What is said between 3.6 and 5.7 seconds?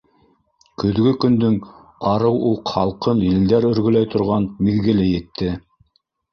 өргөләй торған миҙгеле етте.